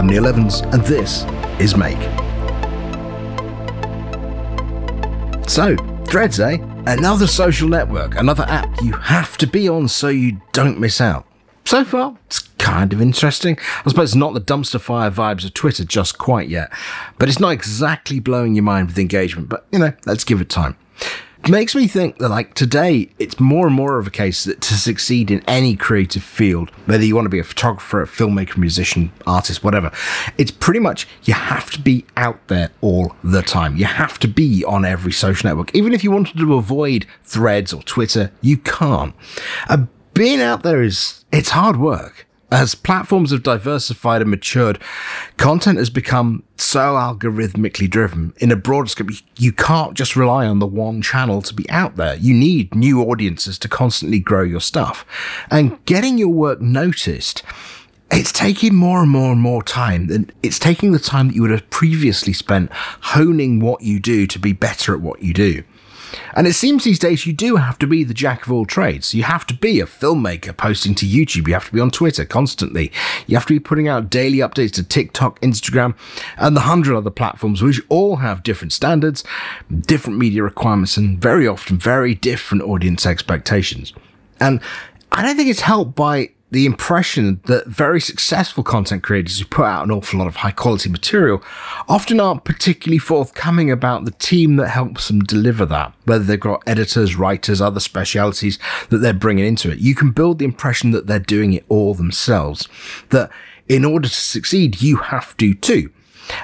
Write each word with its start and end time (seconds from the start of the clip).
I'm 0.00 0.06
Neil 0.06 0.26
Evans, 0.26 0.60
and 0.60 0.82
this 0.84 1.24
is 1.60 1.76
Make. 1.76 2.00
So, 5.46 5.76
Threads, 6.06 6.40
eh? 6.40 6.56
Another 6.86 7.26
social 7.26 7.68
network, 7.68 8.16
another 8.16 8.44
app 8.44 8.80
you 8.80 8.94
have 8.94 9.36
to 9.36 9.46
be 9.46 9.68
on 9.68 9.88
so 9.88 10.08
you 10.08 10.40
don't 10.52 10.80
miss 10.80 11.02
out. 11.02 11.26
So 11.66 11.84
far, 11.84 12.16
it's 12.24 12.38
kind 12.38 12.94
of 12.94 13.02
interesting. 13.02 13.58
I 13.84 13.90
suppose 13.90 14.12
it's 14.12 14.14
not 14.14 14.32
the 14.32 14.40
dumpster 14.40 14.80
fire 14.80 15.10
vibes 15.10 15.44
of 15.44 15.52
Twitter 15.52 15.84
just 15.84 16.16
quite 16.16 16.48
yet, 16.48 16.72
but 17.18 17.28
it's 17.28 17.38
not 17.38 17.50
exactly 17.50 18.20
blowing 18.20 18.54
your 18.54 18.64
mind 18.64 18.86
with 18.86 18.98
engagement, 18.98 19.50
but 19.50 19.66
you 19.70 19.80
know, 19.80 19.92
let's 20.06 20.24
give 20.24 20.40
it 20.40 20.48
time 20.48 20.78
makes 21.48 21.74
me 21.74 21.86
think 21.86 22.18
that 22.18 22.28
like 22.28 22.54
today 22.54 23.08
it's 23.18 23.40
more 23.40 23.66
and 23.66 23.74
more 23.74 23.98
of 23.98 24.06
a 24.06 24.10
case 24.10 24.44
that 24.44 24.60
to 24.60 24.74
succeed 24.74 25.30
in 25.30 25.42
any 25.46 25.74
creative 25.74 26.22
field 26.22 26.70
whether 26.86 27.04
you 27.04 27.14
want 27.14 27.24
to 27.24 27.30
be 27.30 27.38
a 27.38 27.44
photographer 27.44 28.02
a 28.02 28.06
filmmaker 28.06 28.56
musician 28.56 29.10
artist 29.26 29.64
whatever 29.64 29.90
it's 30.38 30.50
pretty 30.50 30.80
much 30.80 31.06
you 31.24 31.34
have 31.34 31.70
to 31.70 31.80
be 31.80 32.04
out 32.16 32.46
there 32.48 32.70
all 32.80 33.14
the 33.22 33.42
time. 33.42 33.76
You 33.76 33.86
have 33.86 34.18
to 34.20 34.28
be 34.28 34.64
on 34.64 34.84
every 34.84 35.12
social 35.12 35.48
network. 35.48 35.74
Even 35.74 35.92
if 35.92 36.04
you 36.04 36.10
wanted 36.10 36.36
to 36.38 36.54
avoid 36.54 37.06
threads 37.24 37.72
or 37.72 37.82
twitter 37.82 38.30
you 38.40 38.56
can't. 38.58 39.14
Uh, 39.68 39.86
being 40.14 40.40
out 40.40 40.62
there 40.62 40.82
is 40.82 41.24
it's 41.32 41.50
hard 41.50 41.76
work 41.76 42.26
as 42.50 42.74
platforms 42.74 43.30
have 43.30 43.42
diversified 43.42 44.22
and 44.22 44.30
matured, 44.30 44.80
content 45.36 45.78
has 45.78 45.90
become 45.90 46.42
so 46.56 46.94
algorithmically 46.94 47.88
driven. 47.88 48.34
In 48.38 48.50
a 48.50 48.56
broader 48.56 48.88
scope, 48.88 49.10
you 49.38 49.52
can't 49.52 49.94
just 49.94 50.16
rely 50.16 50.46
on 50.46 50.58
the 50.58 50.66
one 50.66 51.00
channel 51.00 51.42
to 51.42 51.54
be 51.54 51.68
out 51.70 51.96
there. 51.96 52.16
You 52.16 52.34
need 52.34 52.74
new 52.74 53.02
audiences 53.02 53.58
to 53.60 53.68
constantly 53.68 54.18
grow 54.18 54.42
your 54.42 54.60
stuff. 54.60 55.06
And 55.50 55.82
getting 55.84 56.18
your 56.18 56.28
work 56.28 56.60
noticed, 56.60 57.42
it's 58.10 58.32
taking 58.32 58.74
more 58.74 59.02
and 59.02 59.10
more 59.10 59.32
and 59.32 59.40
more 59.40 59.62
time. 59.62 60.10
And 60.10 60.32
it's 60.42 60.58
taking 60.58 60.92
the 60.92 60.98
time 60.98 61.28
that 61.28 61.34
you 61.34 61.42
would 61.42 61.52
have 61.52 61.70
previously 61.70 62.32
spent 62.32 62.72
honing 62.72 63.60
what 63.60 63.82
you 63.82 64.00
do 64.00 64.26
to 64.26 64.38
be 64.38 64.52
better 64.52 64.94
at 64.94 65.00
what 65.00 65.22
you 65.22 65.32
do. 65.32 65.62
And 66.34 66.46
it 66.46 66.54
seems 66.54 66.84
these 66.84 66.98
days 66.98 67.26
you 67.26 67.32
do 67.32 67.56
have 67.56 67.78
to 67.78 67.86
be 67.86 68.04
the 68.04 68.14
jack 68.14 68.46
of 68.46 68.52
all 68.52 68.66
trades. 68.66 69.14
You 69.14 69.24
have 69.24 69.46
to 69.48 69.54
be 69.54 69.80
a 69.80 69.86
filmmaker 69.86 70.56
posting 70.56 70.94
to 70.96 71.06
YouTube. 71.06 71.48
You 71.48 71.54
have 71.54 71.66
to 71.66 71.72
be 71.72 71.80
on 71.80 71.90
Twitter 71.90 72.24
constantly. 72.24 72.92
You 73.26 73.36
have 73.36 73.46
to 73.46 73.54
be 73.54 73.60
putting 73.60 73.88
out 73.88 74.10
daily 74.10 74.38
updates 74.38 74.72
to 74.72 74.82
TikTok, 74.82 75.40
Instagram, 75.40 75.94
and 76.36 76.56
the 76.56 76.60
hundred 76.62 76.96
other 76.96 77.10
platforms, 77.10 77.62
which 77.62 77.80
all 77.88 78.16
have 78.16 78.42
different 78.42 78.72
standards, 78.72 79.24
different 79.70 80.18
media 80.18 80.42
requirements, 80.42 80.96
and 80.96 81.20
very 81.20 81.46
often 81.46 81.78
very 81.78 82.14
different 82.14 82.62
audience 82.62 83.06
expectations. 83.06 83.92
And 84.38 84.60
I 85.12 85.22
don't 85.22 85.36
think 85.36 85.50
it's 85.50 85.60
helped 85.60 85.94
by 85.94 86.30
the 86.50 86.66
impression 86.66 87.40
that 87.46 87.66
very 87.66 88.00
successful 88.00 88.64
content 88.64 89.02
creators 89.02 89.38
who 89.38 89.44
put 89.44 89.64
out 89.64 89.84
an 89.84 89.90
awful 89.90 90.18
lot 90.18 90.26
of 90.26 90.36
high 90.36 90.50
quality 90.50 90.90
material 90.90 91.42
often 91.88 92.18
aren't 92.20 92.44
particularly 92.44 92.98
forthcoming 92.98 93.70
about 93.70 94.04
the 94.04 94.10
team 94.12 94.56
that 94.56 94.68
helps 94.68 95.08
them 95.08 95.20
deliver 95.20 95.64
that, 95.66 95.92
whether 96.04 96.24
they've 96.24 96.40
got 96.40 96.62
editors, 96.66 97.16
writers, 97.16 97.60
other 97.60 97.80
specialities 97.80 98.58
that 98.88 98.98
they're 98.98 99.12
bringing 99.12 99.46
into 99.46 99.70
it. 99.70 99.78
You 99.78 99.94
can 99.94 100.10
build 100.10 100.38
the 100.38 100.44
impression 100.44 100.90
that 100.90 101.06
they're 101.06 101.18
doing 101.18 101.52
it 101.52 101.64
all 101.68 101.94
themselves, 101.94 102.68
that 103.10 103.30
in 103.68 103.84
order 103.84 104.08
to 104.08 104.14
succeed, 104.14 104.82
you 104.82 104.96
have 104.96 105.36
to 105.36 105.54
too. 105.54 105.90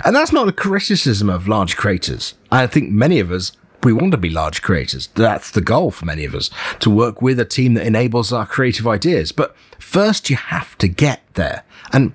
And 0.05 0.15
that's 0.15 0.33
not 0.33 0.49
a 0.49 0.53
criticism 0.53 1.29
of 1.29 1.49
large 1.49 1.77
creators. 1.77 2.35
I 2.51 2.67
think 2.67 2.91
many 2.91 3.21
of 3.21 3.31
us 3.31 3.53
we 3.83 3.93
want 3.93 4.13
to 4.13 4.19
be 4.19 4.31
large 4.31 4.63
creators. 4.63 5.09
That's 5.15 5.51
the 5.51 5.61
goal 5.61 5.91
for 5.91 6.07
many 6.07 6.25
of 6.25 6.35
us 6.35 6.51
to 6.81 6.91
work 6.91 7.23
with 7.23 7.39
a 7.39 7.45
team 7.45 7.75
that 7.75 7.87
enables 7.87 8.33
our 8.33 8.47
creative 8.47 8.87
ideas. 8.87 9.33
But 9.33 9.55
first, 9.79 10.31
you 10.31 10.37
have 10.37 10.77
to 10.79 10.89
get 10.89 11.23
there. 11.35 11.65
And 11.93 12.13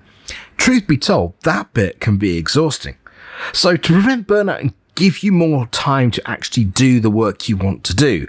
truth 0.57 0.87
be 0.87 0.97
told, 0.97 1.33
that 1.43 1.73
bit 1.73 1.99
can 1.99 2.17
be 2.17 2.37
exhausting. 2.37 2.97
So, 3.53 3.75
to 3.75 3.93
prevent 3.93 4.27
burnout 4.27 4.59
and 4.59 4.73
give 4.95 5.23
you 5.23 5.31
more 5.31 5.67
time 5.67 6.11
to 6.11 6.29
actually 6.29 6.65
do 6.65 6.99
the 6.99 7.09
work 7.09 7.49
you 7.49 7.57
want 7.57 7.83
to 7.85 7.95
do, 7.95 8.27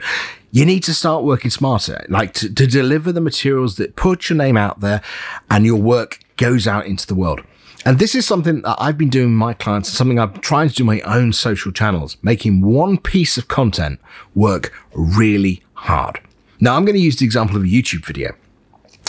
you 0.51 0.65
need 0.65 0.83
to 0.85 0.95
start 0.95 1.25
working 1.25 1.51
smarter, 1.51 2.05
like 2.09 2.35
to, 2.35 2.53
to 2.53 2.67
deliver 2.67 3.11
the 3.11 3.21
materials 3.21 3.77
that 3.77 3.97
put 3.97 4.29
your 4.29 4.37
name 4.37 4.57
out 4.57 4.81
there 4.81 5.03
and 5.51 5.65
your 5.65 5.81
work 5.81 6.19
goes 6.37 6.67
out 6.67 6.87
into 6.87 7.07
the 7.07 7.15
world. 7.15 7.41
And 7.85 7.99
this 7.99 8.15
is 8.15 8.25
something 8.25 8.63
that 8.63 8.77
I've 8.79 8.97
been 8.97 9.09
doing 9.09 9.27
with 9.27 9.39
my 9.39 9.55
clients, 9.55 9.89
and 9.89 9.97
something 9.97 10.19
I'm 10.19 10.35
trying 10.35 10.69
to 10.69 10.75
do 10.75 10.85
my 10.85 11.01
own 11.01 11.33
social 11.33 11.73
channels, 11.73 12.17
making 12.23 12.61
one 12.61 12.97
piece 12.97 13.37
of 13.37 13.49
content 13.49 14.01
work 14.35 14.73
really 14.95 15.63
hard. 15.75 16.21
Now, 16.61 16.77
I'm 16.77 16.85
going 16.85 16.95
to 16.97 17.03
use 17.03 17.17
the 17.17 17.25
example 17.25 17.57
of 17.57 17.65
a 17.65 17.67
YouTube 17.67 18.07
video. 18.07 18.35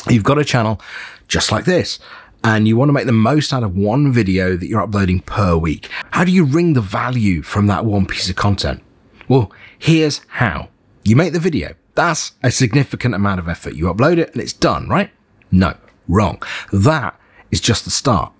You've 0.09 0.23
got 0.23 0.39
a 0.39 0.43
channel 0.43 0.81
just 1.27 1.51
like 1.51 1.65
this, 1.65 1.99
and 2.43 2.67
you 2.67 2.75
want 2.75 2.89
to 2.89 2.93
make 2.93 3.05
the 3.05 3.11
most 3.11 3.53
out 3.53 3.61
of 3.61 3.75
one 3.75 4.11
video 4.11 4.57
that 4.57 4.67
you're 4.67 4.81
uploading 4.81 5.19
per 5.19 5.55
week. 5.55 5.87
How 6.11 6.23
do 6.23 6.31
you 6.31 6.43
wring 6.43 6.73
the 6.73 6.81
value 6.81 7.43
from 7.43 7.67
that 7.67 7.85
one 7.85 8.07
piece 8.07 8.27
of 8.27 8.35
content? 8.35 8.81
Well, 9.27 9.51
here's 9.77 10.21
how. 10.27 10.69
You 11.03 11.15
make 11.15 11.33
the 11.33 11.39
video. 11.39 11.75
That's 11.93 12.31
a 12.41 12.49
significant 12.49 13.13
amount 13.13 13.39
of 13.39 13.47
effort. 13.47 13.75
You 13.75 13.85
upload 13.85 14.17
it 14.17 14.33
and 14.33 14.41
it's 14.41 14.51
done, 14.51 14.89
right? 14.89 15.11
No, 15.51 15.75
wrong. 16.07 16.41
That 16.71 17.19
is 17.51 17.61
just 17.61 17.85
the 17.85 17.91
start. 17.91 18.33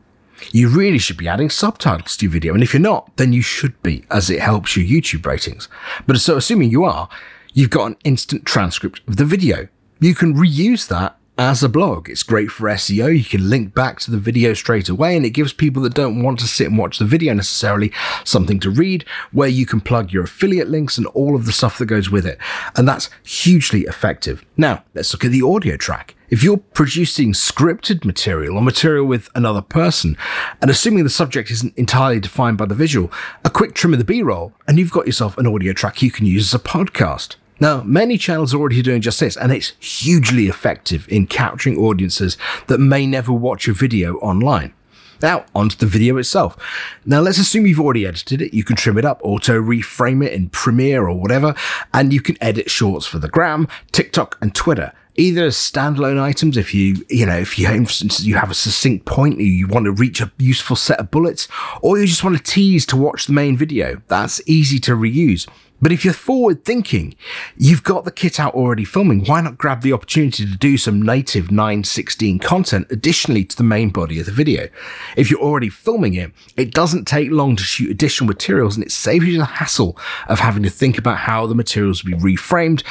You 0.52 0.70
really 0.70 0.98
should 0.98 1.18
be 1.18 1.28
adding 1.28 1.50
subtitles 1.50 2.18
to 2.18 2.26
your 2.26 2.32
video. 2.32 2.54
And 2.54 2.64
if 2.64 2.74
you're 2.74 2.82
not, 2.82 3.16
then 3.18 3.34
you 3.34 3.42
should 3.42 3.82
be, 3.82 4.04
as 4.10 4.30
it 4.30 4.40
helps 4.40 4.76
your 4.76 4.86
YouTube 4.86 5.26
ratings. 5.26 5.68
But 6.06 6.20
so 6.20 6.38
assuming 6.38 6.72
you 6.72 6.84
are, 6.84 7.10
you've 7.54 7.70
got 7.70 7.88
an 7.88 7.98
instant 8.04 8.46
transcript 8.46 9.02
of 9.08 9.18
the 9.18 9.26
video. 9.26 9.68
You 10.00 10.16
can 10.16 10.34
reuse 10.34 10.88
that 10.90 11.18
as 11.38 11.64
a 11.64 11.70
blog. 11.70 12.10
It's 12.10 12.24
great 12.24 12.52
for 12.52 12.70
SEO. 12.70 13.18
You 13.18 13.24
can 13.24 13.50
link 13.50 13.74
back 13.74 14.00
to 14.02 14.12
the 14.12 14.18
video 14.18 14.54
straight 14.54 14.90
away 14.90 15.16
and 15.16 15.26
it 15.26 15.32
gives 15.32 15.54
people 15.54 15.82
that 15.84 15.94
don't 15.94 16.22
want 16.22 16.40
to 16.40 16.48
sit 16.48 16.68
and 16.68 16.78
watch 16.78 17.00
the 17.00 17.06
video 17.06 17.34
necessarily 17.34 17.92
something 18.24 18.60
to 18.60 18.70
read 18.70 19.06
where 19.32 19.50
you 19.50 19.66
can 19.66 19.82
plug 19.82 20.12
your 20.12 20.24
affiliate 20.24 20.70
links 20.70 20.98
and 20.98 21.08
all 21.08 21.36
of 21.36 21.46
the 21.46 21.52
stuff 21.52 21.78
that 21.80 21.88
goes 21.88 22.10
with 22.10 22.26
it. 22.26 22.38
And 22.76 22.88
that's 22.88 23.10
hugely 23.24 23.82
effective. 23.82 24.46
Now, 24.58 24.84
let's 24.94 25.14
look 25.14 25.26
at 25.26 25.32
the 25.32 25.42
audio 25.42 25.78
track. 25.78 26.16
If 26.34 26.42
you're 26.42 26.58
producing 26.58 27.34
scripted 27.34 28.06
material 28.06 28.56
or 28.56 28.64
material 28.64 29.06
with 29.06 29.30
another 29.36 29.62
person, 29.62 30.18
and 30.64 30.72
assuming 30.72 31.04
the 31.04 31.12
subject 31.12 31.52
isn't 31.52 31.78
entirely 31.78 32.20
defined 32.20 32.58
by 32.58 32.66
the 32.66 32.74
visual, 32.74 33.12
a 33.46 33.52
quick 33.52 33.76
trim 33.76 33.94
of 33.94 34.00
the 34.00 34.04
B-roll, 34.04 34.52
and 34.68 34.80
you've 34.80 34.90
got 34.90 35.06
yourself 35.06 35.38
an 35.38 35.46
audio 35.46 35.74
track 35.74 36.02
you 36.02 36.10
can 36.10 36.26
use 36.26 36.52
as 36.52 36.60
a 36.60 36.64
podcast. 36.64 37.36
Now, 37.60 37.84
many 37.84 38.18
channels 38.18 38.52
are 38.52 38.58
already 38.58 38.82
doing 38.82 39.00
just 39.00 39.20
this, 39.20 39.38
and 39.38 39.52
it's 39.52 39.74
hugely 39.80 40.48
effective 40.48 41.08
in 41.08 41.28
capturing 41.28 41.78
audiences 41.78 42.36
that 42.66 42.80
may 42.80 43.06
never 43.06 43.32
watch 43.32 43.68
a 43.68 43.74
video 43.74 44.16
online. 44.16 44.74
Now, 45.22 45.46
onto 45.54 45.78
the 45.78 45.86
video 45.86 46.18
itself. 46.18 46.58
Now, 47.06 47.20
let's 47.20 47.38
assume 47.38 47.68
you've 47.68 47.80
already 47.80 48.08
edited 48.08 48.42
it. 48.42 48.56
You 48.56 48.64
can 48.64 48.76
trim 48.76 48.98
it 48.98 49.06
up, 49.06 49.22
auto 49.24 49.62
reframe 49.62 50.26
it 50.26 50.34
in 50.34 50.50
Premiere 50.50 51.08
or 51.08 51.14
whatever, 51.14 51.54
and 51.94 52.12
you 52.12 52.22
can 52.22 52.42
edit 52.42 52.72
shorts 52.72 53.06
for 53.06 53.20
the 53.20 53.30
gram, 53.30 53.68
TikTok, 53.92 54.40
and 54.42 54.56
Twitter 54.56 54.94
either 55.16 55.46
as 55.46 55.56
standalone 55.56 56.20
items 56.20 56.58
if 56.58 56.74
you 56.74 57.06
you 57.10 57.26
know 57.26 57.38
if 57.38 57.60
you 57.60 57.68
for 57.68 57.74
instance 57.74 58.24
you 58.24 58.36
have 58.36 58.50
a 58.50 58.56
succinct 58.56 59.06
point 59.06 59.40
you 59.40 59.68
want 59.68 59.86
to 59.86 59.92
reach 59.92 60.22
a 60.22 60.32
useful 60.38 60.76
set 60.76 61.00
of 61.00 61.12
bullets 61.12 61.48
or 61.82 62.00
you 62.00 62.08
just 62.08 62.24
want 62.24 62.36
to 62.36 62.44
tease 62.44 62.86
to 62.86 62.98
watch 62.98 63.26
the 63.28 63.34
main 63.34 63.56
video 63.56 64.02
that's 64.08 64.42
easy 64.48 64.80
to 64.80 64.94
reuse 64.94 65.48
but 65.84 65.92
if 65.92 66.06
you're 66.06 66.14
forward 66.14 66.64
thinking, 66.64 67.14
you've 67.58 67.84
got 67.84 68.06
the 68.06 68.12
kit 68.12 68.40
out 68.40 68.54
already 68.54 68.86
filming. 68.86 69.26
Why 69.26 69.42
not 69.42 69.58
grab 69.58 69.82
the 69.82 69.92
opportunity 69.92 70.46
to 70.46 70.58
do 70.58 70.78
some 70.78 71.02
native 71.02 71.52
916 71.52 72.40
content 72.40 72.88
additionally 72.90 73.44
to 73.44 73.58
the 73.58 73.64
main 73.64 73.90
body 73.90 74.18
of 74.18 74.26
the 74.26 74.32
video? 74.32 74.70
If 75.18 75.30
you're 75.30 75.42
already 75.42 75.68
filming 75.68 76.14
it, 76.14 76.32
it 76.56 76.72
doesn't 76.72 77.04
take 77.04 77.32
long 77.32 77.58
to 77.58 77.64
shoot 77.64 77.92
additional 77.92 78.30
materials 78.30 78.78
and 78.78 78.86
it 78.86 78.94
saves 78.94 79.26
you 79.26 79.38
the 79.38 79.44
hassle 79.44 79.98
of 80.30 80.40
having 80.40 80.64
to 80.64 80.70
think 80.70 80.98
about 80.98 81.18
how 81.18 81.48
the 81.48 81.56
materials 81.56 82.06
will 82.06 82.18
be 82.18 82.36
reframed 82.38 82.82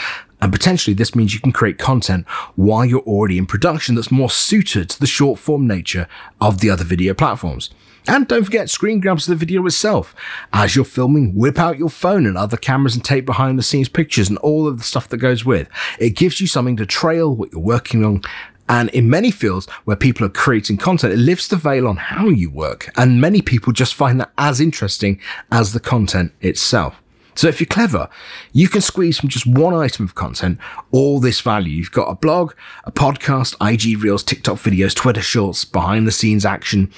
and 0.42 0.52
potentially 0.52 0.92
this 0.92 1.14
means 1.14 1.32
you 1.32 1.40
can 1.40 1.52
create 1.52 1.78
content 1.78 2.28
while 2.56 2.84
you're 2.84 3.00
already 3.00 3.38
in 3.38 3.46
production 3.46 3.94
that's 3.94 4.10
more 4.10 4.28
suited 4.28 4.90
to 4.90 5.00
the 5.00 5.06
short 5.06 5.38
form 5.38 5.66
nature 5.68 6.08
of 6.40 6.58
the 6.58 6.68
other 6.68 6.84
video 6.84 7.14
platforms. 7.14 7.70
And 8.08 8.26
don't 8.26 8.42
forget 8.42 8.68
screen 8.68 8.98
grabs 8.98 9.28
of 9.28 9.38
the 9.38 9.46
video 9.46 9.64
itself. 9.64 10.12
As 10.52 10.74
you're 10.74 10.84
filming, 10.84 11.36
whip 11.36 11.60
out 11.60 11.78
your 11.78 11.88
phone 11.88 12.26
and 12.26 12.36
other 12.36 12.56
cameras 12.56 12.96
and 12.96 13.04
take 13.04 13.24
behind 13.24 13.56
the 13.56 13.62
scenes 13.62 13.88
pictures 13.88 14.28
and 14.28 14.38
all 14.38 14.66
of 14.66 14.78
the 14.78 14.84
stuff 14.84 15.08
that 15.10 15.18
goes 15.18 15.44
with. 15.44 15.68
It 16.00 16.16
gives 16.16 16.40
you 16.40 16.48
something 16.48 16.76
to 16.78 16.86
trail 16.86 17.32
what 17.32 17.52
you're 17.52 17.60
working 17.60 18.04
on 18.04 18.22
and 18.68 18.88
in 18.90 19.10
many 19.10 19.30
fields 19.30 19.68
where 19.84 19.96
people 19.96 20.26
are 20.26 20.30
creating 20.30 20.78
content, 20.78 21.12
it 21.12 21.18
lifts 21.18 21.48
the 21.48 21.56
veil 21.56 21.86
on 21.86 21.96
how 21.96 22.28
you 22.28 22.50
work. 22.50 22.90
And 22.96 23.20
many 23.20 23.42
people 23.42 23.72
just 23.72 23.94
find 23.94 24.18
that 24.20 24.32
as 24.38 24.60
interesting 24.60 25.20
as 25.50 25.72
the 25.72 25.80
content 25.80 26.32
itself. 26.40 27.01
So 27.34 27.48
if 27.48 27.60
you're 27.60 27.66
clever, 27.66 28.08
you 28.52 28.68
can 28.68 28.80
squeeze 28.80 29.18
from 29.18 29.28
just 29.28 29.46
one 29.46 29.74
item 29.74 30.04
of 30.04 30.14
content 30.14 30.58
all 30.90 31.20
this 31.20 31.40
value. 31.40 31.76
You've 31.76 31.92
got 31.92 32.10
a 32.10 32.14
blog, 32.14 32.52
a 32.84 32.92
podcast, 32.92 33.54
IG 33.60 34.02
Reels, 34.02 34.22
TikTok 34.22 34.56
videos, 34.56 34.94
Twitter 34.94 35.22
Shorts, 35.22 35.64
behind 35.64 36.06
the 36.06 36.12
scenes 36.12 36.44
action. 36.44 36.92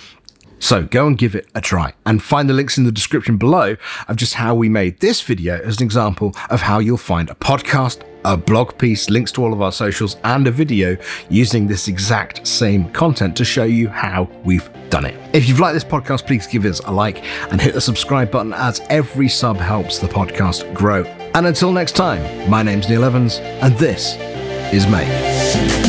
So 0.59 0.85
go 0.85 1.07
and 1.07 1.19
give 1.19 1.35
it 1.35 1.49
a 1.55 1.61
try 1.61 1.93
and 2.07 2.23
find 2.23 2.49
the 2.49 2.55
links 2.55 2.79
in 2.79 2.85
the 2.85 2.93
description 2.93 3.37
below 3.37 3.77
of 4.09 4.17
just 4.17 4.35
how 4.35 4.55
we 4.55 4.69
made 4.69 5.01
this 5.01 5.21
video 5.21 5.61
as 5.61 5.79
an 5.79 5.85
example 5.85 6.35
of 6.49 6.63
how 6.63 6.79
you'll 6.79 6.97
find 6.97 7.29
a 7.29 7.35
podcast 7.35 8.03
a 8.25 8.37
blog 8.37 8.77
piece, 8.79 9.11
links 9.11 9.33
to 9.33 9.45
all 9.45 9.53
of 9.53 9.63
our 9.63 9.73
socials, 9.73 10.17
and 10.25 10.47
a 10.47 10.51
video 10.51 10.97
using 11.29 11.67
this 11.67 11.89
exact 11.89 12.47
same 12.47 12.91
content 12.91 13.37
to 13.37 13.45
show 13.45 13.65
you 13.65 13.89
how 13.89 14.29
we've 14.45 14.69
done 14.91 15.05
it. 15.05 15.19
If 15.35 15.49
you've 15.49 15.61
liked 15.61 15.75
this 15.75 15.85
podcast, 15.85 16.27
please 16.27 16.47
give 16.47 16.65
us 16.65 16.81
a 16.81 16.91
like 16.93 17.25
and 17.51 17.61
hit 17.61 17.75
the 17.75 17.81
subscribe 17.81 18.31
button 18.31 18.53
as 18.53 18.81
every 18.91 19.29
sub 19.29 19.57
helps 19.57 19.99
the 19.99 20.09
podcast 20.09 20.73
grow. 20.75 21.05
And 21.35 21.47
until 21.47 21.73
next 21.73 21.93
time, 21.97 22.49
my 22.49 22.63
name's 22.63 22.89
Neil 22.89 23.05
Evans, 23.05 23.39
and 23.39 23.75
this 23.77 24.17
is 24.73 24.87
Make. 24.87 25.84